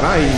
cara 0.00 0.18
y... 0.18 0.30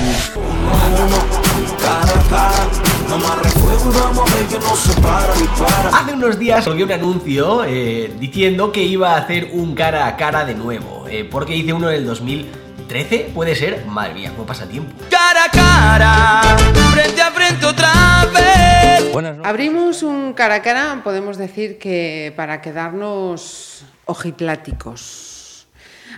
Hace 5.92 6.12
unos 6.12 6.38
días 6.38 6.64
salió 6.64 6.86
un 6.86 6.92
anuncio 6.92 7.64
eh, 7.64 8.12
diciendo 8.18 8.72
que 8.72 8.82
iba 8.82 9.14
a 9.14 9.18
hacer 9.18 9.50
un 9.52 9.74
cara 9.74 10.06
a 10.06 10.16
cara 10.16 10.44
de 10.44 10.54
nuevo, 10.54 11.06
eh, 11.08 11.28
porque 11.30 11.56
hice 11.56 11.72
uno 11.72 11.90
en 11.90 11.96
el 11.96 12.06
2013, 12.06 13.32
puede 13.34 13.54
ser, 13.54 13.84
madre 13.86 14.14
mía, 14.14 14.32
cómo 14.34 14.46
pasa 14.46 14.66
tiempo. 14.66 14.92
Cara 15.10 15.44
a 15.44 15.50
cara, 15.50 16.56
frente 16.92 17.20
a 17.20 17.30
frente 17.30 17.66
otra 17.66 18.26
vez. 18.32 19.14
Abrimos 19.44 20.02
un 20.02 20.32
cara 20.32 20.56
a 20.56 20.62
cara, 20.62 21.00
podemos 21.02 21.36
decir 21.36 21.78
que 21.78 22.32
para 22.36 22.60
quedarnos 22.60 23.82
ojipláticos. 24.06 25.29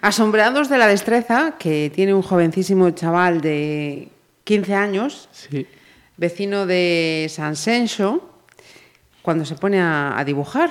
Asombrados 0.02 0.68
de 0.68 0.78
la 0.78 0.88
destreza 0.88 1.54
que 1.60 1.90
tiene 1.94 2.12
un 2.12 2.22
jovencísimo 2.22 2.90
chaval 2.90 3.40
de 3.40 4.08
15 4.42 4.74
años, 4.74 5.28
Sí, 5.30 5.64
vecino 6.16 6.66
de 6.66 7.28
San 7.30 7.54
Senso, 7.54 8.28
cuando 9.22 9.44
se 9.44 9.54
pone 9.54 9.80
a, 9.80 10.18
a 10.18 10.24
dibujar. 10.24 10.70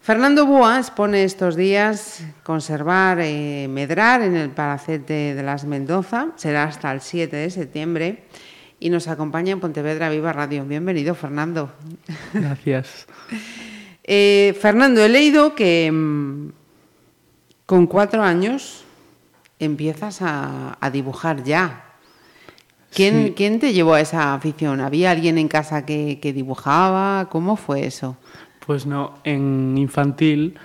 Fernando 0.00 0.46
Búa 0.46 0.78
expone 0.78 1.24
estos 1.24 1.56
días 1.56 2.22
conservar 2.44 3.18
eh, 3.20 3.66
Medrar 3.68 4.22
en 4.22 4.36
el 4.36 4.50
Palacete 4.50 5.34
de 5.34 5.42
las 5.42 5.64
Mendoza. 5.64 6.28
Será 6.36 6.64
hasta 6.64 6.92
el 6.92 7.00
7 7.00 7.34
de 7.34 7.50
septiembre. 7.50 8.24
Y 8.78 8.90
nos 8.90 9.08
acompaña 9.08 9.52
en 9.52 9.60
Pontevedra 9.60 10.08
Viva 10.10 10.32
Radio. 10.32 10.64
Bienvenido, 10.64 11.16
Fernando. 11.16 11.72
gracias. 12.32 13.06
Eh, 14.06 14.54
Fernando, 14.60 15.02
he 15.02 15.08
leído 15.08 15.54
que 15.54 15.90
mm, 15.90 16.50
con 17.66 17.86
cuatro 17.86 18.22
años 18.22 18.84
empiezas 19.58 20.20
a, 20.22 20.76
a 20.80 20.90
dibujar 20.90 21.42
ya. 21.44 21.84
¿Quién, 22.92 23.26
Sí. 23.28 23.34
quién 23.36 23.58
te 23.60 23.72
llevó 23.72 23.94
a 23.94 24.00
esa 24.00 24.34
afición? 24.34 24.80
¿Había 24.80 25.10
alguien 25.10 25.38
en 25.38 25.48
casa 25.48 25.84
que, 25.84 26.20
que 26.20 26.32
dibujaba? 26.32 27.28
¿Cómo 27.30 27.56
fue 27.56 27.86
eso? 27.86 28.16
Pues 28.64 28.86
no, 28.86 29.14
en 29.24 29.76
infantil, 29.76 30.56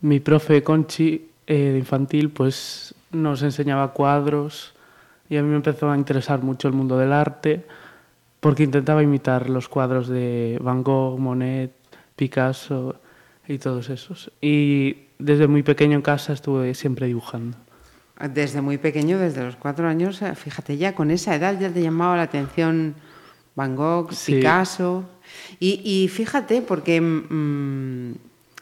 mi 0.00 0.18
profe 0.20 0.62
Conchi 0.62 1.28
eh, 1.46 1.54
de 1.72 1.78
infantil 1.78 2.30
pues 2.30 2.94
nos 3.12 3.42
enseñaba 3.42 3.92
cuadros 3.92 4.74
y 5.28 5.36
a 5.36 5.42
mí 5.42 5.48
me 5.48 5.56
empezó 5.56 5.90
a 5.90 5.96
interesar 5.96 6.42
mucho 6.42 6.68
el 6.68 6.74
mundo 6.74 6.96
del 6.98 7.12
arte 7.12 7.64
porque 8.40 8.62
intentaba 8.64 9.02
imitar 9.02 9.48
los 9.50 9.68
cuadros 9.68 10.08
de 10.08 10.58
Van 10.62 10.82
Gogh, 10.82 11.18
Monet, 11.18 11.70
Picasso 12.16 12.96
y 13.46 13.58
todos 13.58 13.88
esos. 13.90 14.30
Y 14.40 15.03
desde 15.18 15.46
muy 15.46 15.62
pequeño 15.62 15.96
en 15.96 16.02
casa 16.02 16.32
estuve 16.32 16.74
siempre 16.74 17.06
dibujando. 17.06 17.56
Desde 18.32 18.60
muy 18.60 18.78
pequeño, 18.78 19.18
desde 19.18 19.42
los 19.42 19.56
cuatro 19.56 19.88
años, 19.88 20.22
eh, 20.22 20.34
fíjate 20.34 20.76
ya, 20.76 20.94
con 20.94 21.10
esa 21.10 21.34
edad 21.34 21.58
ya 21.58 21.68
te 21.70 21.82
llamaba 21.82 22.16
la 22.16 22.22
atención 22.22 22.94
Van 23.56 23.74
Gogh, 23.76 24.12
Sí. 24.12 24.36
Picasso. 24.36 25.04
Y, 25.58 25.80
y 25.84 26.08
fíjate, 26.08 26.62
porque 26.62 27.00
mm, 27.00 28.14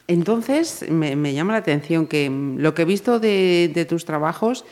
entonces 0.08 0.86
me, 0.90 1.16
me 1.16 1.34
llama 1.34 1.52
la 1.52 1.58
atención 1.58 2.06
que 2.06 2.30
mm, 2.30 2.58
lo 2.58 2.74
que 2.74 2.82
he 2.82 2.84
visto 2.86 3.18
de, 3.20 3.70
de 3.74 3.84
tus 3.84 4.04
trabajos 4.04 4.64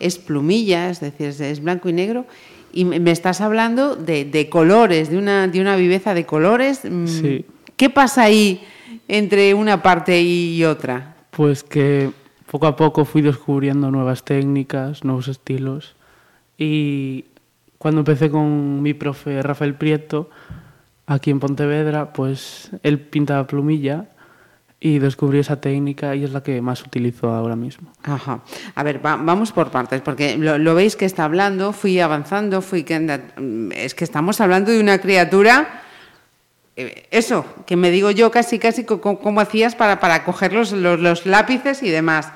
es 0.00 0.18
plumilla, 0.18 0.90
es 0.90 1.00
decir, 1.00 1.28
es, 1.28 1.40
es 1.40 1.62
blanco 1.62 1.88
y 1.88 1.92
negro, 1.92 2.26
y 2.72 2.84
me 2.84 3.10
estás 3.10 3.40
hablando 3.40 3.96
de, 3.96 4.24
de 4.26 4.48
colores, 4.50 5.08
de 5.10 5.16
una, 5.16 5.48
de 5.48 5.60
una 5.60 5.74
viveza 5.76 6.12
de 6.14 6.26
colores. 6.26 6.80
mm, 6.84 7.06
Sí. 7.06 7.44
¿Qué 7.76 7.88
pasa 7.90 8.24
ahí 8.24 8.60
entre 9.08 9.54
una 9.54 9.82
parte 9.82 10.20
y 10.20 10.62
otra? 10.64 11.14
Pues 11.38 11.62
que 11.62 12.10
poco 12.50 12.66
a 12.66 12.74
poco 12.74 13.04
fui 13.04 13.22
descubriendo 13.22 13.92
nuevas 13.92 14.24
técnicas, 14.24 15.04
nuevos 15.04 15.28
estilos. 15.28 15.94
Y 16.58 17.26
cuando 17.78 18.00
empecé 18.00 18.28
con 18.28 18.82
mi 18.82 18.92
profe 18.92 19.40
Rafael 19.40 19.76
Prieto, 19.76 20.30
aquí 21.06 21.30
en 21.30 21.38
Pontevedra, 21.38 22.12
pues 22.12 22.72
él 22.82 22.98
pintaba 22.98 23.46
plumilla 23.46 24.06
y 24.80 24.98
descubrí 24.98 25.38
esa 25.38 25.60
técnica 25.60 26.16
y 26.16 26.24
es 26.24 26.32
la 26.32 26.42
que 26.42 26.60
más 26.60 26.82
utilizo 26.82 27.30
ahora 27.30 27.54
mismo. 27.54 27.92
Ajá. 28.02 28.40
A 28.74 28.82
ver, 28.82 28.98
va- 29.04 29.14
vamos 29.16 29.52
por 29.52 29.70
partes, 29.70 30.00
porque 30.02 30.36
lo, 30.36 30.58
lo 30.58 30.74
veis 30.74 30.96
que 30.96 31.04
está 31.04 31.22
hablando, 31.24 31.72
fui 31.72 32.00
avanzando, 32.00 32.62
fui 32.62 32.84
mm, 32.84 33.70
es 33.76 33.94
que 33.94 34.02
estamos 34.02 34.40
hablando 34.40 34.72
de 34.72 34.80
una 34.80 34.98
criatura, 34.98 35.82
eso, 37.10 37.44
que 37.66 37.76
me 37.76 37.90
digo 37.90 38.10
yo 38.10 38.30
casi, 38.30 38.58
casi 38.58 38.84
cómo 38.84 39.40
hacías 39.40 39.74
para, 39.74 39.98
para 40.00 40.24
coger 40.24 40.52
los, 40.52 40.72
los- 40.72 41.00
los 41.00 41.26
lápices 41.26 41.82
y 41.82 41.90
demás. 41.90 42.30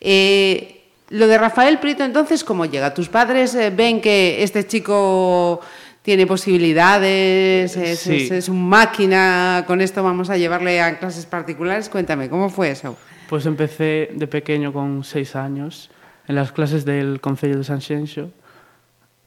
Eh, 0.00 0.74
lo 1.10 1.26
de 1.26 1.38
Rafael 1.38 1.78
Prieto, 1.78 2.04
entonces, 2.04 2.44
¿cómo 2.44 2.66
llega? 2.66 2.94
¿Tus 2.94 3.08
padres 3.08 3.54
eh, 3.54 3.70
ven 3.70 4.00
que 4.00 4.42
este 4.42 4.66
chico 4.66 5.60
tiene 6.02 6.26
posibilidades, 6.26 7.76
es, 7.76 8.00
Sí. 8.00 8.16
es- 8.16 8.30
es 8.30 8.48
un 8.48 8.68
máquina, 8.68 9.64
con 9.66 9.80
esto 9.80 10.02
vamos 10.02 10.30
a 10.30 10.36
llevarle 10.36 10.80
a 10.80 10.98
clases 10.98 11.26
particulares? 11.26 11.88
Cuéntame, 11.88 12.28
¿cómo 12.28 12.48
fue 12.50 12.70
eso? 12.70 12.96
Pues 13.28 13.46
empecé 13.46 14.10
de 14.14 14.26
pequeño 14.26 14.72
con 14.72 15.02
seis 15.04 15.34
años 15.36 15.90
en 16.28 16.34
las 16.36 16.52
clases 16.52 16.84
del 16.84 17.20
Concello 17.20 17.58
de 17.58 17.64
San 17.64 17.80
Xenxo 17.80 18.30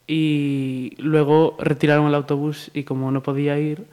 y 0.06 0.94
luego 0.98 1.56
retiraron 1.58 2.06
el 2.06 2.14
autobús 2.14 2.70
y 2.74 2.82
como 2.84 3.10
no 3.10 3.22
podía 3.22 3.58
ir, 3.58 3.84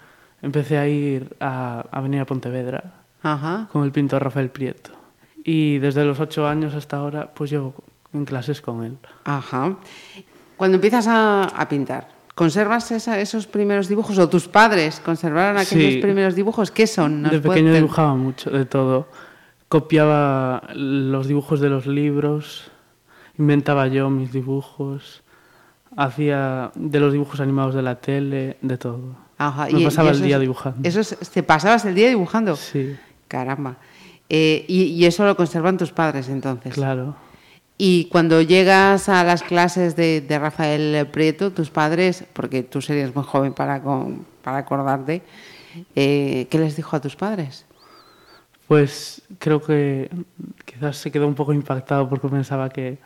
empecé 0.41 0.77
a 0.77 0.87
ir 0.87 1.35
a, 1.39 1.85
a 1.91 2.01
venir 2.01 2.21
a 2.21 2.25
Pontevedra 2.25 2.93
Ajá. 3.23 3.67
con 3.71 3.83
el 3.83 3.91
pintor 3.91 4.23
Rafael 4.23 4.49
Prieto. 4.49 4.91
Y 5.43 5.77
desde 5.79 6.03
los 6.05 6.19
ocho 6.19 6.47
años 6.47 6.73
hasta 6.75 6.97
ahora 6.97 7.31
pues 7.33 7.49
llevo 7.51 7.73
en 8.13 8.25
clases 8.25 8.61
con 8.61 8.83
él. 8.83 8.97
Ajá. 9.25 9.75
Cuando 10.57 10.75
empiezas 10.75 11.07
a, 11.07 11.43
a 11.45 11.69
pintar, 11.69 12.09
¿conservas 12.35 12.91
esa- 12.91 13.19
esos 13.19 13.47
primeros 13.47 13.87
dibujos? 13.87 14.17
¿O 14.19 14.27
tus 14.29 14.47
padres 14.47 14.99
conservaron 15.03 15.57
aquellos 15.57 15.93
Sí. 15.93 15.99
primeros 16.01 16.35
dibujos? 16.35 16.71
¿Qué 16.71 16.87
son? 16.87 17.21
¿Nos 17.21 17.31
De 17.31 17.39
pequeño 17.39 17.73
dibujaba 17.73 18.15
mucho, 18.15 18.49
de 18.49 18.65
todo. 18.65 19.07
Copiaba 19.69 20.63
los 20.73 21.27
dibujos 21.27 21.59
de 21.61 21.69
los 21.69 21.85
libros, 21.85 22.71
inventaba 23.37 23.87
yo 23.87 24.09
mis 24.09 24.31
dibujos, 24.31 25.21
hacía 25.95 26.71
de 26.75 26.99
los 26.99 27.13
dibujos 27.13 27.39
animados 27.39 27.75
de 27.75 27.81
la 27.83 27.95
tele, 27.95 28.57
de 28.61 28.77
todo. 28.77 29.15
Ajá, 29.39 29.65
Me 29.71 29.79
y- 29.79 29.83
pasaba 29.85 30.09
y 30.09 30.13
el 30.13 30.21
día 30.21 30.35
es- 30.35 30.41
dibujando. 30.41 30.87
Eso 30.87 30.99
es- 30.99 31.17
¿Te 31.31 31.41
pasabas 31.41 31.83
el 31.85 31.95
día 31.95 32.09
dibujando? 32.09 32.55
Sí, 32.55 32.95
Caramba. 33.27 33.77
Eh, 34.29 34.63
y, 34.67 34.83
y 34.83 35.05
eso 35.05 35.25
lo 35.25 35.35
conservan 35.35 35.77
tus 35.77 35.91
padres 35.91 36.29
entonces. 36.29 36.73
claro. 36.75 37.15
Y 37.81 38.05
cuando 38.11 38.41
llegas 38.41 39.07
a 39.07 39.23
las 39.23 39.41
clases 39.41 39.95
de, 39.95 40.19
de 40.19 40.37
Rafael 40.37 41.07
Prieto, 41.07 41.51
tus 41.53 41.69
padres, 41.69 42.25
porque 42.33 42.61
tú 42.61 42.81
serías 42.81 43.15
muy 43.15 43.23
joven 43.23 43.53
para, 43.53 43.81
con- 43.81 44.25
para 44.43 44.57
acordarte, 44.57 45.21
eh, 45.95 46.45
¿qué 46.49 46.59
les 46.59 46.75
dijo 46.75 46.97
a 46.97 46.99
tus 46.99 47.15
padres? 47.15 47.65
Pues 48.67 49.21
creo 49.39 49.61
que 49.61 50.09
quizás 50.65 50.97
se 50.97 51.09
quedó 51.11 51.25
un 51.27 51.35
poco 51.35 51.53
impactado 51.53 52.07
porque 52.09 52.27
pensaba 52.27 52.69
que 52.69 52.97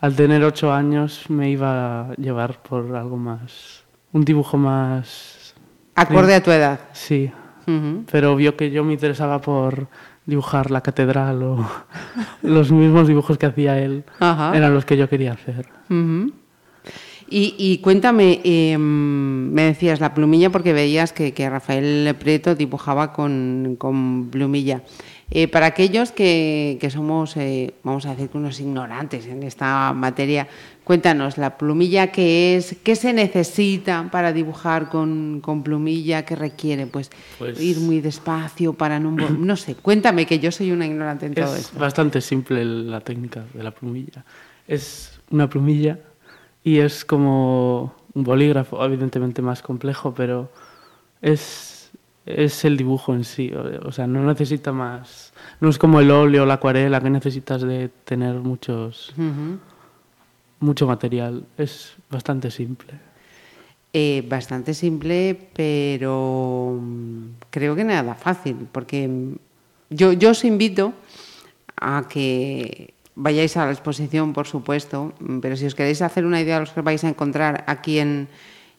al 0.00 0.14
tener 0.14 0.44
ocho 0.44 0.70
años 0.72 1.24
me 1.30 1.48
iba 1.50 2.10
a 2.10 2.14
llevar 2.16 2.62
por 2.62 2.94
algo 2.94 3.16
más, 3.16 3.84
un 4.12 4.24
dibujo 4.24 4.56
más... 4.58 5.38
Acorde 6.00 6.34
a 6.34 6.42
tu 6.42 6.50
edad. 6.50 6.80
Sí, 6.92 7.30
pero 8.10 8.34
vio 8.36 8.56
que 8.56 8.70
yo 8.70 8.82
me 8.84 8.92
interesaba 8.92 9.40
por 9.40 9.88
dibujar 10.26 10.70
la 10.70 10.80
catedral 10.80 11.42
o 11.42 11.66
los 12.42 12.72
mismos 12.72 13.08
dibujos 13.08 13.38
que 13.38 13.46
hacía 13.46 13.78
él 13.78 14.04
Ajá. 14.18 14.56
eran 14.56 14.74
los 14.74 14.84
que 14.84 14.96
yo 14.96 15.08
quería 15.08 15.32
hacer. 15.32 15.66
Y, 17.32 17.54
y 17.58 17.78
cuéntame, 17.78 18.40
eh, 18.42 18.76
me 18.76 19.62
decías 19.62 20.00
la 20.00 20.14
plumilla 20.14 20.50
porque 20.50 20.72
veías 20.72 21.12
que, 21.12 21.32
que 21.32 21.48
Rafael 21.48 22.14
Prieto 22.18 22.56
dibujaba 22.56 23.12
con, 23.12 23.76
con 23.78 24.30
plumilla. 24.30 24.82
Eh, 25.30 25.46
para 25.46 25.66
aquellos 25.66 26.10
que, 26.10 26.76
que 26.80 26.90
somos, 26.90 27.36
eh, 27.36 27.74
vamos 27.84 28.04
a 28.04 28.10
decir, 28.10 28.30
que 28.30 28.38
unos 28.38 28.58
ignorantes 28.58 29.26
en 29.26 29.44
esta 29.44 29.92
materia, 29.92 30.48
cuéntanos, 30.94 31.38
la 31.38 31.56
plumilla 31.56 32.10
qué 32.10 32.56
es, 32.56 32.74
qué 32.82 32.96
se 32.96 33.12
necesita 33.12 34.08
para 34.10 34.32
dibujar 34.32 34.88
con, 34.88 35.38
con 35.40 35.62
plumilla, 35.62 36.24
qué 36.24 36.34
requiere, 36.34 36.88
pues, 36.88 37.12
Pues- 37.38 37.60
ir 37.60 37.78
muy 37.78 38.00
despacio 38.00 38.72
para 38.72 38.98
no, 38.98 39.12
no 39.12 39.56
sé, 39.56 39.76
cuéntame 39.76 40.26
que 40.26 40.40
yo 40.40 40.50
soy 40.50 40.72
una 40.72 40.86
ignorante 40.86 41.26
en 41.26 41.34
todo 41.34 41.54
Es 41.54 41.60
esto. 41.66 41.78
bastante 41.78 42.20
simple 42.20 42.64
la 42.64 43.00
técnica 43.02 43.44
de 43.54 43.62
la 43.62 43.70
plumilla. 43.70 44.24
Es 44.66 45.20
una 45.30 45.48
plumilla 45.48 45.96
y 46.64 46.78
es 46.78 47.04
como 47.04 47.94
un 48.12 48.24
bolígrafo, 48.24 48.84
evidentemente 48.84 49.42
más 49.42 49.62
complejo, 49.62 50.12
pero 50.12 50.50
es, 51.22 51.92
es 52.26 52.64
el 52.64 52.76
dibujo 52.76 53.14
en 53.14 53.22
sí. 53.22 53.52
O 53.84 53.92
sea, 53.92 54.08
no 54.08 54.24
necesita 54.24 54.72
más. 54.72 55.32
No 55.60 55.68
es 55.68 55.78
como 55.78 56.00
el 56.00 56.10
óleo 56.10 56.42
o 56.42 56.46
la 56.46 56.54
acuarela 56.54 57.00
que 57.00 57.10
necesitas 57.10 57.62
de 57.62 57.90
tener 58.04 58.34
muchos. 58.40 59.14
Mucho 60.60 60.86
material. 60.86 61.44
Es 61.58 61.94
bastante 62.10 62.50
simple. 62.50 62.94
Eh, 63.92 64.24
bastante 64.28 64.72
simple, 64.72 65.36
pero 65.52 66.78
mm, 66.80 67.50
creo 67.50 67.74
que 67.74 67.82
nada 67.82 68.14
fácil, 68.14 68.68
porque 68.70 69.08
mm, 69.08 69.34
yo, 69.90 70.30
os 70.30 70.44
invito 70.44 70.94
a 71.74 72.06
que 72.08 72.94
vayáis 73.16 73.56
a 73.56 73.66
la 73.66 73.72
exposición, 73.72 74.32
por 74.32 74.46
supuesto, 74.46 75.12
mm, 75.18 75.40
pero 75.40 75.56
si 75.56 75.66
os 75.66 75.74
queréis 75.74 76.02
hacer 76.02 76.24
una 76.24 76.40
idea 76.40 76.60
de 76.60 76.66
lo 76.66 76.72
que 76.72 76.82
vais 76.82 77.02
a 77.02 77.08
encontrar 77.08 77.64
aquí 77.66 77.98
en, 77.98 78.28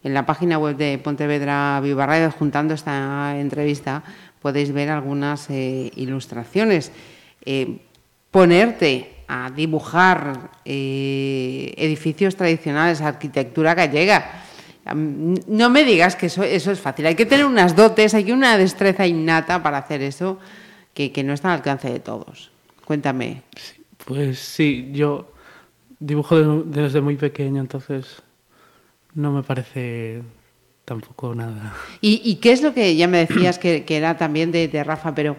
en 0.03 0.13
la 0.13 0.25
página 0.25 0.57
web 0.57 0.77
de 0.77 0.97
Pontevedra 0.97 1.81
Viva 1.83 2.31
juntando 2.31 2.73
esta 2.73 3.37
entrevista, 3.37 4.03
podéis 4.41 4.71
ver 4.71 4.89
algunas 4.89 5.49
eh, 5.49 5.91
ilustraciones. 5.95 6.91
Eh, 7.45 7.79
ponerte 8.31 9.20
a 9.27 9.49
dibujar 9.51 10.51
eh, 10.65 11.73
edificios 11.77 12.35
tradicionales, 12.35 13.01
arquitectura 13.01 13.73
gallega. 13.75 14.43
No 14.93 15.69
me 15.69 15.83
digas 15.83 16.15
que 16.15 16.25
eso, 16.25 16.43
eso 16.43 16.71
es 16.71 16.79
fácil. 16.79 17.05
Hay 17.05 17.15
que 17.15 17.25
tener 17.25 17.45
unas 17.45 17.75
dotes, 17.75 18.13
hay 18.13 18.23
que 18.23 18.33
una 18.33 18.57
destreza 18.57 19.05
innata 19.05 19.61
para 19.61 19.77
hacer 19.77 20.01
eso 20.01 20.39
que, 20.93 21.11
que 21.11 21.23
no 21.23 21.33
está 21.33 21.49
al 21.49 21.57
alcance 21.59 21.89
de 21.91 21.99
todos. 21.99 22.51
Cuéntame. 22.85 23.43
Pues 24.05 24.39
sí, 24.39 24.89
yo 24.91 25.31
dibujo 25.99 26.37
de- 26.63 26.81
desde 26.81 26.99
muy 27.01 27.15
pequeño, 27.15 27.61
entonces 27.61 28.21
no 29.13 29.31
me 29.31 29.43
parece 29.43 30.23
tampoco 30.83 31.35
nada. 31.35 31.73
¿Y, 32.01 32.21
y 32.25 32.35
qué 32.37 32.51
es 32.51 32.63
lo 32.63 32.73
que 32.73 32.95
ya 32.95 33.07
me 33.07 33.19
decías 33.25 33.59
que, 33.59 33.85
que 33.85 33.97
era 33.97 34.17
también 34.17 34.51
de, 34.51 34.67
de 34.67 34.83
Rafa, 34.83 35.13
pero 35.13 35.37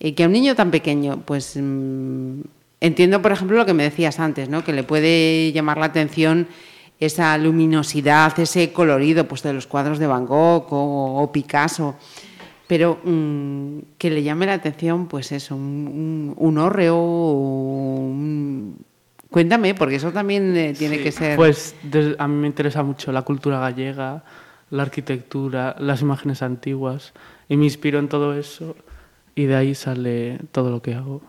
eh, 0.00 0.14
que 0.14 0.24
a 0.24 0.26
un 0.26 0.32
niño 0.32 0.56
tan 0.56 0.70
pequeño, 0.72 1.22
pues 1.24 1.56
mm, 1.56 2.40
entiendo, 2.80 3.20
por 3.22 3.32
ejemplo, 3.32 3.56
lo 3.56 3.66
que 3.66 3.74
me 3.74 3.82
decías 3.84 4.20
antes, 4.20 4.48
¿no? 4.48 4.64
Que 4.64 4.72
le 4.72 4.82
puede 4.84 5.52
llamar 5.52 5.78
la 5.78 5.86
atención 5.86 6.46
esa 6.98 7.36
luminosidad, 7.38 8.38
ese 8.38 8.72
colorido, 8.72 9.26
pues 9.26 9.42
de 9.42 9.52
los 9.52 9.66
cuadros 9.66 9.98
de 9.98 10.06
Van 10.06 10.26
Gogh 10.26 10.66
o, 10.72 11.22
o 11.22 11.32
Picasso, 11.32 11.96
pero 12.66 12.98
mm, 13.02 13.78
que 13.98 14.10
le 14.10 14.22
llame 14.22 14.46
la 14.46 14.52
atención, 14.54 15.06
pues 15.08 15.32
eso, 15.32 15.56
un, 15.56 15.88
un, 15.88 16.34
un 16.36 16.58
hórreo, 16.58 16.96
un- 16.96 18.76
Cuéntame, 19.30 19.74
porque 19.76 19.94
eso 19.94 20.10
también 20.10 20.56
eh, 20.56 20.74
tiene 20.76 20.96
Sí, 20.96 21.02
que 21.04 21.12
ser... 21.12 21.36
Pues 21.36 21.76
des- 21.84 22.16
a 22.18 22.26
mí 22.26 22.34
me 22.34 22.48
interesa 22.48 22.82
mucho 22.82 23.12
la 23.12 23.22
cultura 23.22 23.60
gallega, 23.60 24.24
la 24.70 24.82
arquitectura, 24.82 25.76
las 25.78 26.02
imágenes 26.02 26.42
antiguas, 26.42 27.12
y 27.48 27.56
me 27.56 27.64
inspiro 27.64 28.00
en 28.00 28.08
todo 28.08 28.34
eso, 28.36 28.74
y 29.36 29.44
de 29.44 29.54
ahí 29.54 29.74
sale 29.76 30.38
todo 30.50 30.70
lo 30.70 30.82
que 30.82 30.94
hago. 30.94 31.22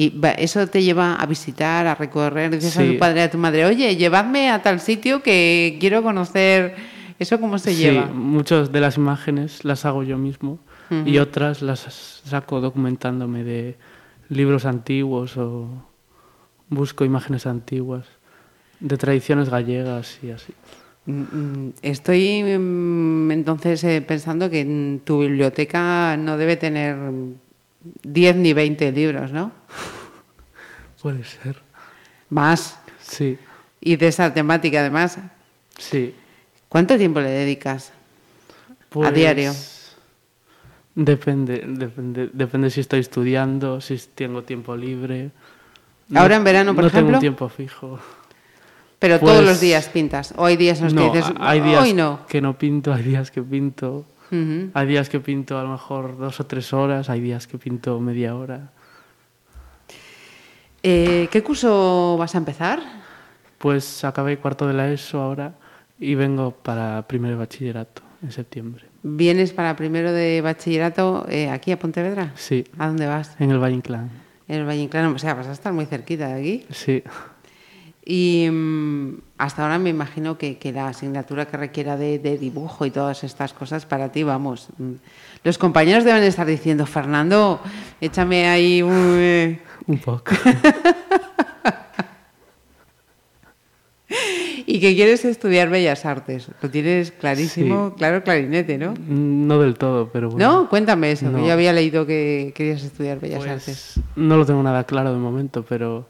Y 0.00 0.08
va, 0.18 0.30
eso 0.30 0.66
te 0.66 0.82
lleva 0.82 1.16
a 1.16 1.26
visitar, 1.26 1.86
a 1.86 1.94
recorrer, 1.94 2.50
dices 2.50 2.74
a 2.78 2.86
tu 2.86 2.96
padre 2.96 3.20
a 3.20 3.30
tu 3.30 3.36
madre, 3.36 3.66
oye, 3.66 3.96
llevadme 3.96 4.48
a 4.48 4.62
tal 4.62 4.80
sitio 4.80 5.22
que 5.22 5.76
quiero 5.78 6.02
conocer. 6.02 6.74
¿Eso 7.18 7.38
cómo 7.38 7.58
se 7.58 7.74
sí, 7.74 7.82
lleva? 7.82 8.06
muchas 8.06 8.72
de 8.72 8.80
las 8.80 8.96
imágenes 8.96 9.62
las 9.62 9.84
hago 9.84 10.02
yo 10.02 10.16
mismo, 10.16 10.58
y 11.04 11.18
otras 11.18 11.60
las 11.60 11.80
saco 12.24 12.62
documentándome 12.62 13.44
de 13.44 13.76
libros 14.30 14.64
antiguos 14.64 15.36
o 15.36 15.68
busco 16.70 17.04
imágenes 17.04 17.46
antiguas 17.46 18.06
de 18.80 18.96
tradiciones 18.96 19.50
gallegas 19.50 20.18
y 20.22 20.30
así. 20.30 20.54
Mm, 21.04 21.20
mm, 21.20 21.72
Estoy 21.82 22.42
mm, 22.42 23.30
entonces 23.32 23.84
eh, 23.84 24.00
pensando 24.00 24.48
que 24.48 24.98
tu 25.04 25.20
biblioteca 25.20 26.16
no 26.16 26.38
debe 26.38 26.56
tener 26.56 26.96
10 28.02 28.36
ni 28.36 28.52
20 28.52 28.92
libros, 28.92 29.32
¿no? 29.32 29.52
Puede 31.02 31.24
ser. 31.24 31.60
Más. 32.28 32.78
Sí, 33.00 33.38
Y 33.80 33.96
de 33.96 34.08
esa 34.08 34.32
temática, 34.32 34.80
además. 34.80 35.18
sí. 35.78 36.14
¿Cuánto 36.68 36.96
tiempo 36.96 37.18
le 37.20 37.30
dedicas? 37.30 37.92
Pues, 38.90 39.12
diario? 39.12 39.52
Depende, 40.94 41.64
depende, 41.66 42.30
depende 42.32 42.70
si 42.70 42.80
estoy 42.80 43.00
estudiando, 43.00 43.80
si 43.80 43.96
tengo 44.14 44.42
tiempo 44.42 44.76
libre. 44.76 45.30
Ahora 46.14 46.36
en 46.36 46.44
verano, 46.44 46.74
por 46.74 46.84
no 46.84 46.88
ejemplo. 46.88 47.06
tengo 47.08 47.16
un 47.18 47.20
tiempo 47.20 47.48
fijo. 47.48 47.98
Pero 48.98 49.18
todos 49.18 49.36
Pues- 49.38 49.46
los 49.46 49.60
días 49.60 49.88
pintas. 49.88 50.34
O 50.36 50.44
hay 50.44 50.56
días 50.56 50.78
en 50.78 50.84
los 50.84 50.94
No, 50.94 51.10
que 51.10 51.18
dices, 51.18 51.32
hay 51.40 51.60
días 51.60 51.82
hoy 51.82 51.92
no. 51.94 52.26
que 52.28 52.40
no 52.40 52.56
pinto, 52.58 52.92
hay 52.92 53.02
días 53.02 53.30
que 53.30 53.42
pinto. 53.42 54.04
Hay 54.74 54.86
días 54.86 55.08
que 55.08 55.20
pinto 55.20 55.58
a 55.58 55.62
lo 55.64 55.70
mejor 55.70 56.16
dos 56.18 56.38
o 56.40 56.46
tres 56.46 56.72
horas, 56.72 57.10
hay 57.10 57.20
días 57.20 57.46
que 57.46 57.58
pinto 57.58 57.98
media 58.00 58.34
hora. 58.36 58.70
Eh, 60.82 61.28
¿Qué 61.30 61.42
curso 61.42 62.16
vas 62.18 62.34
a 62.34 62.38
empezar? 62.38 62.80
Pues 63.58 64.04
acabé 64.04 64.38
cuarto 64.38 64.66
de 64.66 64.74
la 64.74 64.90
ESO 64.90 65.20
ahora 65.20 65.54
y 65.98 66.14
vengo 66.14 66.52
para 66.52 67.06
primero 67.06 67.34
de 67.34 67.38
bachillerato 67.40 68.02
en 68.22 68.32
septiembre. 68.32 68.84
¿Vienes 69.02 69.52
para 69.52 69.76
primero 69.76 70.12
de 70.12 70.40
bachillerato 70.40 71.26
eh, 71.28 71.50
aquí 71.50 71.72
a 71.72 71.78
Pontevedra? 71.78 72.32
Sí, 72.36 72.64
¿A 72.78 72.86
dónde 72.86 73.06
vas? 73.06 73.34
en 73.38 73.50
el 73.50 73.58
Valle 73.58 73.74
Inclán. 73.76 74.10
En 74.48 74.60
el 74.60 74.66
Valle 74.66 74.82
Inclán. 74.82 75.06
O 75.14 75.18
sea, 75.18 75.34
vas 75.34 75.46
a 75.48 75.52
estar 75.52 75.72
muy 75.72 75.86
cerquita 75.86 76.28
de 76.28 76.34
aquí. 76.40 76.66
Sí, 76.70 77.02
Y 78.12 78.48
mm, 78.50 79.18
hasta 79.38 79.62
ahora 79.62 79.78
me 79.78 79.90
imagino 79.90 80.36
que, 80.36 80.58
que 80.58 80.72
la 80.72 80.88
asignatura 80.88 81.46
que 81.46 81.56
requiera 81.56 81.96
de, 81.96 82.18
de 82.18 82.38
dibujo 82.38 82.84
y 82.84 82.90
todas 82.90 83.22
estas 83.22 83.52
cosas 83.52 83.86
para 83.86 84.10
ti, 84.10 84.24
vamos. 84.24 84.66
mm, 84.78 84.94
Los 85.44 85.58
compañeros 85.58 86.02
deben 86.02 86.24
estar 86.24 86.44
diciendo, 86.44 86.86
Fernando, 86.86 87.60
échame 88.00 88.48
ahí 88.48 88.82
un... 88.82 89.14
eh". 89.16 89.60
un 89.86 89.98
poco. 89.98 90.32
Y 94.66 94.80
que 94.80 94.94
quieres 94.94 95.24
estudiar 95.24 95.68
Bellas 95.68 96.04
Artes. 96.04 96.48
Lo 96.62 96.68
tienes 96.70 97.10
clarísimo, 97.12 97.90
Sí. 97.90 97.94
claro, 97.98 98.22
clarinete, 98.24 98.76
¿no? 98.78 98.94
No 99.08 99.60
del 99.60 99.74
todo, 99.76 100.08
pero 100.12 100.30
bueno. 100.30 100.62
¿No? 100.62 100.68
Cuéntame 100.68 101.12
eso, 101.12 101.32
que 101.34 101.46
yo 101.46 101.52
había 101.52 101.72
leído 101.72 102.06
que 102.06 102.52
querías 102.54 102.82
estudiar 102.82 103.18
Bellas 103.20 103.38
Pues, 103.40 103.50
Artes. 103.50 104.00
No 104.16 104.36
lo 104.36 104.44
tengo 104.46 104.62
nada 104.62 104.84
claro 104.84 105.12
de 105.12 105.18
momento, 105.18 105.64
pero 105.68 106.06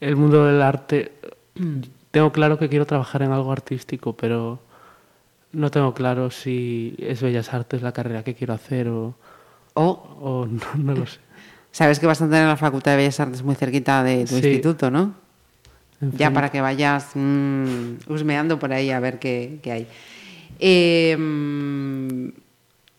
el 0.00 0.16
mundo 0.16 0.46
del 0.46 0.62
arte, 0.62 1.12
tengo 2.10 2.32
claro 2.32 2.58
que 2.58 2.68
quiero 2.68 2.86
trabajar 2.86 3.22
en 3.22 3.32
algo 3.32 3.52
artístico, 3.52 4.14
pero 4.16 4.60
no 5.52 5.70
tengo 5.70 5.94
claro 5.94 6.30
si 6.30 6.94
es 6.98 7.22
Bellas 7.22 7.52
Artes 7.54 7.82
la 7.82 7.92
carrera 7.92 8.22
que 8.24 8.34
quiero 8.34 8.54
hacer 8.54 8.88
o, 8.88 9.14
O 9.74 10.16
o 10.20 10.46
no, 10.50 10.60
no 10.76 10.94
lo 10.94 11.06
sé. 11.06 11.18
sabes 11.72 11.98
que 11.98 12.06
vas 12.06 12.20
a 12.22 12.26
tener 12.26 12.46
la 12.46 12.56
Facultad 12.56 12.92
de 12.92 12.96
Bellas 12.98 13.20
Artes 13.20 13.42
muy 13.42 13.54
cerquita 13.54 14.02
de 14.02 14.22
tu 14.24 14.28
Sí. 14.28 14.34
instituto, 14.36 14.90
¿no? 14.90 15.14
En 16.00 16.12
Ya 16.12 16.26
fin, 16.28 16.34
para 16.34 16.50
que 16.50 16.60
vayas 16.60 17.10
mm, 17.14 17.94
husmeando 18.08 18.58
por 18.58 18.72
ahí 18.72 18.90
a 18.90 19.00
ver 19.00 19.18
qué, 19.18 19.58
qué 19.62 19.72
hay. 19.72 19.86
Eh, 20.58 21.16
mm, 21.18 22.28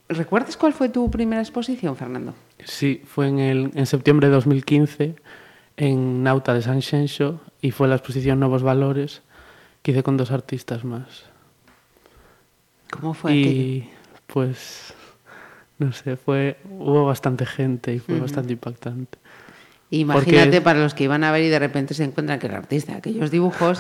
¿Recuerdas 0.09 0.55
cuál 0.57 0.73
fue 0.73 0.89
tu 0.89 1.11
primera 1.11 1.41
exposición, 1.41 1.95
Fernando? 1.95 2.33
Sí, 2.63 3.01
fue 3.05 3.27
en, 3.27 3.39
el, 3.39 3.71
en 3.75 3.85
septiembre 3.85 4.27
de 4.29 4.33
2015 4.33 5.15
en 5.77 6.24
Nauta 6.24 6.53
de 6.53 6.62
San 6.62 6.81
Xenxo 6.81 7.39
y 7.62 7.71
fue 7.71 7.88
la 7.88 7.95
exposición 7.95 8.39
Nuevos 8.39 8.63
Valores 8.63 9.21
que 9.81 9.91
hice 9.91 10.03
con 10.03 10.18
dos 10.18 10.31
artistas 10.31 10.83
más. 10.83 11.25
¿Cómo 12.92 13.13
fue 13.13 13.31
aquello? 13.31 13.49
y 13.51 13.90
pues, 14.28 14.94
no 15.80 15.92
sé, 15.94 16.18
fue, 16.18 16.57
hubo 16.69 17.06
bastante 17.06 17.45
gente 17.45 17.94
y 17.94 17.99
fue 17.99 18.19
bastante 18.19 18.54
impactante. 18.54 19.18
Imagínate 19.90 20.45
porque- 20.45 20.61
para 20.61 20.80
los 20.80 20.94
que 20.94 21.04
iban 21.06 21.23
a 21.23 21.31
ver 21.31 21.44
y 21.44 21.49
de 21.49 21.59
repente 21.59 21.94
se 21.94 22.04
encuentran 22.04 22.40
que 22.40 22.47
el 22.47 22.56
artista 22.56 22.92
de 22.94 22.97
aquellos 22.97 23.31
dibujos 23.31 23.80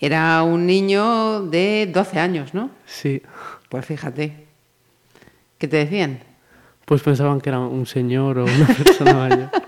era 0.00 0.42
un 0.42 0.66
niño 0.66 1.42
de 1.42 1.90
12 1.92 2.18
años, 2.18 2.54
¿no? 2.54 2.70
Sí, 2.86 3.22
Pues 3.68 3.84
fíjate. 3.86 4.46
¿Qué 5.58 5.68
te 5.68 5.76
decían? 5.78 6.20
pues 6.84 7.00
pensaban 7.02 7.40
que 7.40 7.48
era 7.48 7.60
un 7.60 7.86
señor 7.86 8.38
o 8.38 8.44
una 8.44 8.66
persona 8.66 9.14
mayor. 9.14 9.50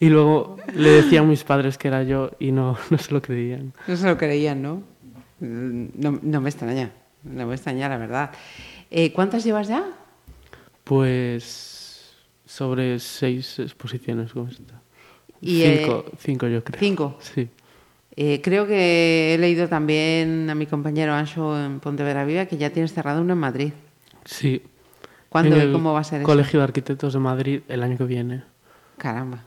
Y 0.00 0.10
luego 0.10 0.57
le 0.74 0.90
decían 0.90 1.28
mis 1.28 1.44
padres 1.44 1.78
que 1.78 1.88
era 1.88 2.02
yo 2.02 2.30
y 2.38 2.52
no, 2.52 2.76
no 2.90 2.98
se 2.98 3.12
lo 3.12 3.22
creían. 3.22 3.72
No 3.86 3.96
se 3.96 4.06
lo 4.06 4.16
creían, 4.16 4.62
¿no? 4.62 4.82
No, 5.40 6.18
no 6.22 6.40
me 6.40 6.50
extraña, 6.50 6.90
no 7.22 7.46
me 7.46 7.54
extraña, 7.54 7.88
la 7.88 7.96
verdad. 7.96 8.30
Eh, 8.90 9.12
¿Cuántas 9.12 9.44
llevas 9.44 9.68
ya? 9.68 9.84
Pues 10.84 12.14
sobre 12.44 12.98
seis 12.98 13.58
exposiciones 13.58 14.32
como 14.32 14.48
esta. 14.48 14.80
Y, 15.40 15.62
cinco, 15.62 16.04
eh, 16.06 16.12
cinco 16.18 16.48
yo 16.48 16.64
creo. 16.64 16.80
cinco. 16.80 17.18
Sí. 17.20 17.48
Eh, 18.16 18.40
creo 18.42 18.66
que 18.66 19.34
he 19.34 19.38
leído 19.38 19.68
también 19.68 20.50
a 20.50 20.56
mi 20.56 20.66
compañero 20.66 21.12
Ancho 21.12 21.56
en 21.56 21.78
Pontevedra 21.78 22.24
Viva 22.24 22.46
que 22.46 22.56
ya 22.56 22.70
tienes 22.70 22.92
cerrado 22.92 23.20
una 23.20 23.34
en 23.34 23.38
Madrid. 23.38 23.72
Sí. 24.24 24.60
¿Cuándo 25.28 25.62
y 25.62 25.70
cómo 25.70 25.92
va 25.92 26.00
a 26.00 26.04
ser 26.04 26.22
eso? 26.22 26.26
Colegio 26.26 26.58
de 26.58 26.64
Arquitectos 26.64 27.12
de 27.12 27.18
Madrid 27.20 27.60
el 27.68 27.82
año 27.82 27.96
que 27.96 28.04
viene, 28.04 28.42
Caramba. 28.96 29.44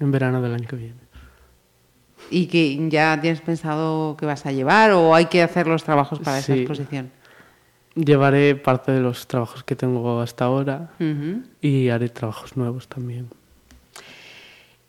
En 0.00 0.10
verano 0.10 0.40
del 0.42 0.54
año 0.54 0.66
que 0.68 0.76
viene. 0.76 1.06
¿Y 2.30 2.46
que 2.46 2.88
ya 2.88 3.18
tienes 3.20 3.40
pensado 3.40 4.16
qué 4.18 4.26
vas 4.26 4.46
a 4.46 4.52
llevar 4.52 4.90
o 4.92 5.14
hay 5.14 5.26
que 5.26 5.42
hacer 5.42 5.66
los 5.66 5.84
trabajos 5.84 6.18
para 6.18 6.38
esa 6.38 6.54
exposición? 6.54 7.10
Llevaré 7.94 8.56
parte 8.56 8.92
de 8.92 9.00
los 9.00 9.26
trabajos 9.26 9.62
que 9.64 9.74
tengo 9.76 10.20
hasta 10.20 10.44
ahora 10.44 10.90
y 11.62 11.88
haré 11.88 12.08
trabajos 12.08 12.56
nuevos 12.56 12.88
también. 12.88 13.28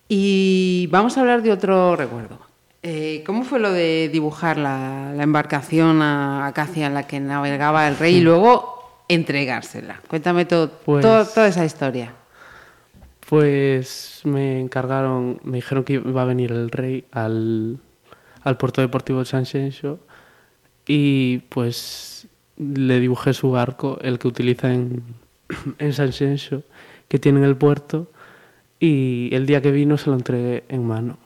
Y 0.10 0.88
vamos 0.92 1.18
a 1.18 1.22
hablar 1.22 1.42
de 1.42 1.52
otro 1.52 1.96
recuerdo. 1.96 2.40
Eh, 2.84 3.24
¿Cómo 3.26 3.44
fue 3.44 3.60
lo 3.60 3.72
de 3.72 4.10
dibujar 4.12 4.58
la, 4.58 5.12
la 5.16 5.24
embarcación 5.24 6.02
a 6.02 6.48
Acacia 6.48 6.88
en 6.88 6.94
la 6.94 7.08
que 7.08 7.20
navegaba 7.20 7.88
el 7.88 7.98
rey 7.98 8.16
y 8.18 8.22
luego 8.22 9.04
entregársela? 9.10 10.00
Cuéntame 10.08 10.46
todo, 10.46 10.72
Pues- 10.86 11.02
todo- 11.02 11.26
toda 11.26 11.48
esa 11.48 11.66
historia. 11.66 12.14
Pues 13.30 14.22
me 14.24 14.60
encargaron, 14.60 15.40
me 15.44 15.58
dijeron 15.58 15.84
que 15.84 15.94
iba 15.94 16.22
a 16.22 16.26
venir 16.26 16.52
el 16.52 16.72
rey 16.72 17.06
al, 17.12 17.78
al 18.42 18.58
puerto 18.58 18.80
deportivo 18.82 19.20
de 19.20 19.26
San 19.26 19.46
Xenxo 19.46 20.00
y 20.88 21.40
pues 21.50 22.28
le 22.58 23.00
dibujé 23.02 23.34
su 23.34 23.52
barco, 23.52 24.00
el 24.02 24.18
que 24.18 24.30
utiliza 24.30 24.74
en, 24.74 25.04
en 25.80 25.94
San 25.94 26.14
Xenxo, 26.14 26.64
que 27.10 27.20
tiene 27.20 27.40
en 27.40 27.46
el 27.46 27.58
puerto 27.58 28.10
y 28.80 29.30
el 29.34 29.46
día 29.46 29.62
que 29.62 29.72
vino 29.72 29.98
se 29.98 30.10
lo 30.10 30.16
entregué 30.16 30.64
en 30.70 30.86
mano. 30.86 31.18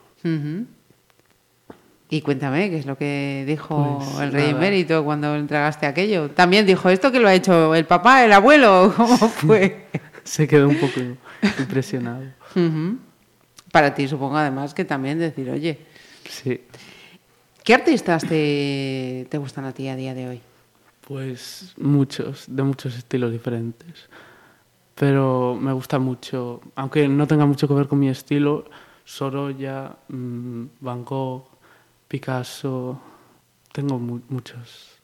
Y 2.09 2.21
cuéntame, 2.21 2.69
¿qué 2.69 2.77
es 2.77 2.85
lo 2.85 2.97
que 2.97 3.43
dijo 3.47 3.99
Pues, 3.99 4.19
el 4.19 4.31
rey 4.31 4.49
emérito 4.49 5.03
cuando 5.03 5.35
entregaste 5.35 5.85
aquello? 5.85 6.29
También 6.31 6.65
dijo 6.65 6.89
esto 6.89 7.11
que 7.11 7.19
lo 7.19 7.27
ha 7.27 7.33
hecho 7.33 7.73
el 7.75 7.85
papá, 7.85 8.25
el 8.25 8.33
abuelo, 8.33 8.93
¿cómo 8.97 9.17
fue? 9.17 9.85
Se 10.23 10.47
quedó 10.47 10.67
un 10.67 10.75
poco 10.75 10.99
impresionado. 11.59 12.23
Para 13.71 13.93
ti 13.95 14.07
supongo 14.07 14.37
además 14.37 14.73
que 14.73 14.85
también 14.85 15.19
decir, 15.19 15.49
oye, 15.49 15.79
Sí. 16.29 16.61
¿qué 17.63 17.73
artistas 17.73 18.23
te, 18.27 19.27
te 19.29 19.37
gustan 19.37 19.65
a 19.65 19.71
ti 19.73 19.87
a 19.87 19.95
día 19.95 20.13
de 20.13 20.27
hoy? 20.27 20.41
Pues 21.07 21.73
muchos, 21.77 22.45
de 22.47 22.63
muchos 22.63 22.95
estilos 22.97 23.31
diferentes. 23.31 24.09
Pero 24.95 25.57
me 25.59 25.73
gusta 25.73 25.97
mucho, 25.99 26.61
aunque 26.75 27.07
no 27.07 27.25
tenga 27.27 27.45
mucho 27.45 27.67
que 27.67 27.73
ver 27.73 27.87
con 27.87 27.97
mi 27.99 28.09
estilo, 28.09 28.65
Sorolla, 29.03 29.95
mm, 30.09 30.65
Van 30.79 31.03
Gogh, 31.03 31.45
Picasso, 32.07 33.01
tengo 33.71 33.97
mu- 33.97 34.21
muchos, 34.29 34.99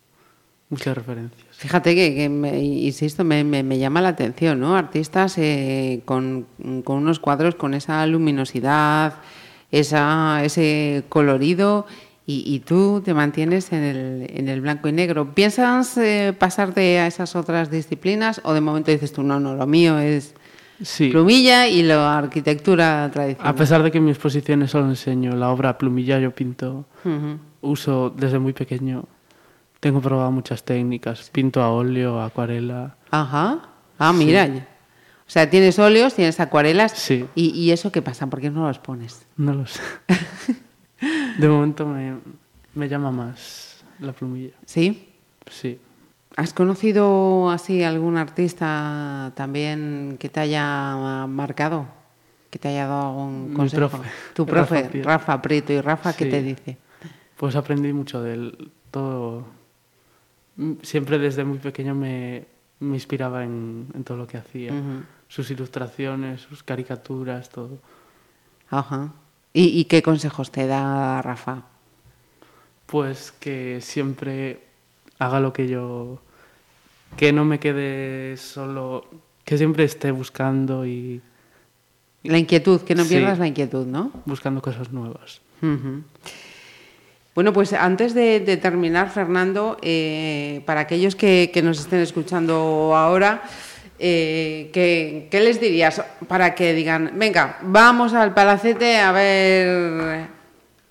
muchas 0.70 0.96
referencias. 0.98 1.42
Fíjate 1.52 1.96
que, 1.96 2.14
que 2.16 2.30
me- 2.30 2.60
insisto, 2.62 3.24
me, 3.24 3.44
me- 3.44 3.64
me 3.64 3.78
llama 3.80 4.02
la 4.02 4.10
atención, 4.10 4.60
¿no? 4.60 4.76
Artistas 4.76 5.38
eh, 5.38 6.02
con, 6.06 6.46
con 6.84 6.98
unos 6.98 7.20
cuadros 7.20 7.56
con 7.56 7.74
esa 7.74 8.06
luminosidad, 8.06 9.16
esa, 9.72 10.44
ese 10.44 11.04
colorido, 11.10 11.86
y, 12.26 12.44
y 12.46 12.60
tú 12.60 13.02
te 13.06 13.14
mantienes 13.14 13.72
en 13.72 13.84
el, 13.84 14.28
en 14.36 14.50
el 14.50 14.60
blanco 14.60 14.90
y 14.90 14.92
negro. 14.92 15.34
¿Piensas 15.34 15.98
eh, 15.98 16.36
pasarte 16.38 17.00
a 17.00 17.08
esas 17.08 17.36
otras 17.38 17.72
disciplinas 17.72 18.42
o 18.44 18.54
de 18.54 18.60
momento 18.60 18.92
dices 18.92 19.14
tú, 19.14 19.24
no, 19.24 19.40
no, 19.40 19.56
lo 19.56 19.66
mío 19.66 19.98
es 20.00 20.34
Sí, 20.82 21.10
plumilla 21.10 21.68
y 21.68 21.82
la 21.84 22.18
arquitectura 22.18 23.10
tradicional? 23.12 23.52
a 23.52 23.56
pesar 23.56 23.82
de 23.82 23.90
que 23.92 23.98
en 23.98 24.06
mi 24.06 24.12
exposiciones 24.12 24.70
solo 24.72 24.90
enseño 24.90 25.36
la 25.36 25.50
obra 25.50 25.78
plumilla, 25.78 26.20
yo 26.20 26.32
pinto, 26.32 26.86
uso 27.62 28.10
desde 28.16 28.38
muy 28.40 28.54
pequeño, 28.54 29.06
tengo 29.88 30.02
probado 30.02 30.32
muchas 30.32 30.64
técnicas, 30.64 31.30
pinto 31.30 31.62
a 31.62 31.72
óleo, 31.72 32.22
acuarela, 32.22 32.98
Ajá. 33.10 33.60
Ah, 33.98 34.12
mira. 34.12 34.46
O 34.46 35.30
sea, 35.30 35.50
tienes 35.50 35.80
óleos, 35.80 36.14
tienes 36.14 36.42
acuarelas. 36.42 36.92
Sí. 36.92 37.26
¿Y, 37.36 37.52
y 37.52 37.72
eso 37.72 37.90
qué 37.90 38.02
pasa? 38.02 38.28
¿Por 38.28 38.42
qué 38.42 38.50
no 38.50 38.68
los 38.68 38.80
pones? 38.80 39.26
No 39.38 39.54
lo 39.54 39.66
sé. 39.66 39.80
De 41.40 41.48
momento 41.48 41.86
me, 41.88 42.18
me 42.76 42.90
llama 42.90 43.12
más 43.12 43.82
la 44.00 44.12
plumilla. 44.12 44.52
¿Sí? 44.66 45.08
Sí. 45.50 45.80
¿Has 46.36 46.52
conocido 46.54 47.50
así 47.50 47.82
algún 47.84 48.18
artista 48.18 49.32
también 49.36 50.18
que 50.20 50.28
te 50.28 50.42
haya 50.42 51.26
marcado? 51.30 51.88
Que 52.50 52.60
te 52.60 52.68
haya 52.68 52.88
dado 52.88 53.08
algún 53.08 53.54
consejo. 53.54 53.88
profe, 53.90 54.10
Tu 54.34 54.46
Rafa 54.46 54.66
profe, 54.76 54.90
Prieto. 54.90 55.08
Rafa 55.08 55.42
Prieto. 55.42 55.72
¿Y 55.74 55.80
Rafa 55.82 56.12
qué 56.14 56.26
te 56.26 56.42
dice? 56.42 56.78
Pues 57.38 57.56
aprendí 57.56 57.94
mucho 57.94 58.22
de 58.22 58.34
él. 58.34 58.72
Todo. 58.92 59.56
Siempre 60.82 61.20
desde 61.20 61.44
muy 61.44 61.60
pequeño 61.60 61.94
me, 61.94 62.46
me 62.80 62.96
inspiraba 62.96 63.44
en, 63.44 63.88
en 63.94 64.04
todo 64.04 64.18
lo 64.18 64.28
que 64.28 64.38
hacía. 64.38 64.72
Sus 65.28 65.52
ilustraciones, 65.52 66.42
sus 66.42 66.64
caricaturas, 66.64 67.50
todo. 67.50 67.78
Ajá. 68.70 69.14
¿Y, 69.54 69.80
y 69.80 69.86
qué 69.86 70.02
consejos 70.02 70.52
te 70.52 70.66
da 70.68 71.22
Rafa? 71.22 71.64
Pues 72.86 73.32
que 73.34 73.80
siempre 73.82 74.62
haga 75.20 75.40
lo 75.40 75.54
que 75.54 75.68
yo. 75.68 76.20
Que 77.18 77.32
no 77.34 77.46
me 77.46 77.60
quede 77.60 78.38
solo. 78.38 79.06
Que 79.44 79.58
siempre 79.58 79.84
esté 79.84 80.12
buscando 80.12 80.86
y 80.86 81.22
La 82.24 82.38
inquietud, 82.38 82.82
que 82.82 82.96
no 82.96 83.04
Sí. 83.04 83.10
pierdas 83.16 83.40
la 83.40 83.48
inquietud, 83.48 83.86
¿no? 83.86 84.12
buscando 84.26 84.62
cosas 84.62 84.92
nuevas. 84.92 85.42
Ujú. 85.62 86.04
Bueno, 87.38 87.54
pues 87.54 87.72
antes 87.74 88.16
de, 88.16 88.58
terminar, 88.60 89.12
Fernando, 89.12 89.78
eh, 89.84 90.64
para 90.66 90.80
aquellos 90.80 91.16
que, 91.16 91.52
nos 91.64 91.80
estén 91.82 92.00
escuchando 92.00 92.96
ahora, 92.96 93.44
eh, 94.00 94.72
¿qué, 94.74 95.30
les 95.40 95.62
dirías 95.62 96.02
para 96.28 96.56
que 96.56 96.74
digan, 96.74 97.12
venga, 97.14 97.60
vamos 97.62 98.16
al 98.16 98.34
palacete 98.34 98.98
a 98.98 99.12
ver 99.12 100.30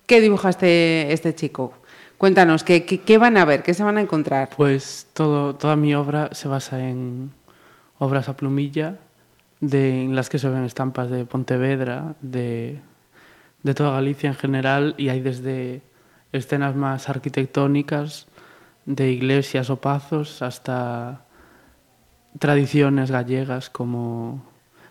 qué 0.05 0.21
dibuja 0.21 0.51
este, 0.51 1.11
este 1.11 1.35
chico? 1.35 1.73
Cuéntanos, 2.17 2.63
¿qué, 2.63 2.85
qué, 2.85 3.01
qué 3.01 3.17
van 3.17 3.35
a 3.35 3.43
ver? 3.43 3.61
¿Qué 3.61 3.73
se 3.73 3.83
van 3.83 3.97
a 3.97 4.01
encontrar? 4.01 4.51
Pues 4.55 5.07
todo, 5.11 5.53
toda 5.53 5.75
mi 5.75 5.95
obra 5.95 6.29
se 6.31 6.47
basa 6.47 6.79
en 6.79 7.29
obras 7.99 8.29
a 8.29 8.37
plumilla, 8.37 8.95
de, 9.59 10.03
en 10.03 10.15
las 10.15 10.29
que 10.29 10.39
se 10.39 10.47
ven 10.47 10.63
estampas 10.63 11.09
de 11.09 11.25
Pontevedra, 11.25 12.15
de, 12.21 12.79
de 13.63 13.73
toda 13.73 13.91
Galicia 13.91 14.29
en 14.29 14.35
general, 14.35 14.95
y 14.97 15.09
hay 15.09 15.19
desde 15.19 15.81
escenas 16.31 16.75
más 16.75 17.09
arquitectónicas, 17.09 18.27
de 18.85 19.11
iglesias 19.11 19.69
o 19.69 19.77
pazos, 19.77 20.41
hasta 20.41 21.25
tradiciones 22.39 23.11
gallegas 23.11 23.69
como 23.69 24.43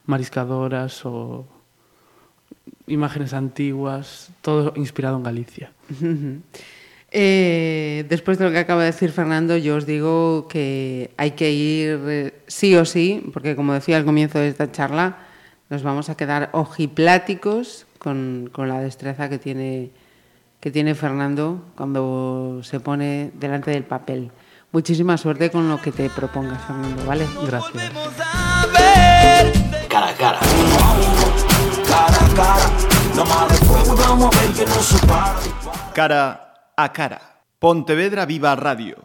mariscadoras 0.04 1.04
o 1.04 1.46
imágenes 2.86 3.32
antiguas, 3.32 4.30
todo 4.42 4.72
inspirado 4.76 5.16
en 5.16 5.22
Galicia. 5.22 5.72
Eh, 7.18 8.04
después 8.08 8.36
de 8.36 8.44
lo 8.44 8.50
que 8.50 8.58
acaba 8.58 8.80
de 8.80 8.90
decir 8.90 9.10
Fernando, 9.12 9.56
yo 9.56 9.76
os 9.76 9.86
digo 9.86 10.48
que 10.48 11.12
hay 11.16 11.30
que 11.30 11.52
ir 11.52 12.00
eh, 12.06 12.34
sí 12.46 12.74
o 12.74 12.84
sí, 12.84 13.30
porque 13.32 13.56
como 13.56 13.72
decía 13.72 13.96
al 13.96 14.04
comienzo 14.04 14.38
de 14.38 14.48
esta 14.48 14.70
charla, 14.72 15.18
nos 15.70 15.82
vamos 15.82 16.10
a 16.10 16.16
quedar 16.16 16.50
ojipláticos 16.52 17.86
con, 17.98 18.50
con 18.52 18.68
la 18.68 18.80
destreza 18.80 19.30
que 19.30 19.38
tiene, 19.38 19.92
que 20.66 20.72
tiene 20.72 20.96
Fernando 20.96 21.62
cuando 21.76 22.58
se 22.64 22.80
pone 22.80 23.30
delante 23.34 23.70
del 23.70 23.84
papel. 23.84 24.32
Muchísima 24.72 25.16
suerte 25.16 25.48
con 25.48 25.68
lo 25.68 25.80
que 25.80 25.92
te 25.92 26.10
propongas, 26.10 26.60
Fernando, 26.64 27.06
¿vale? 27.06 27.24
Gracias. 27.46 27.92
Cara 29.88 30.08
a 30.08 30.14
cara. 30.14 30.40
cara 31.86 32.08
a 32.08 32.34
cara. 32.34 32.64
No 33.14 33.24
más 33.26 33.48
de 33.48 33.64
fuego, 33.64 33.94
vamos 33.94 34.36
a 34.36 34.40
ver 34.40 34.50
que 34.54 34.66
no 34.66 34.82
se 34.82 35.06
para. 35.06 35.36
Cara 35.94 36.72
a 36.76 36.92
cara. 36.92 37.20
Pontevedra 37.60 38.26
Viva 38.26 38.56
Radio. 38.56 38.96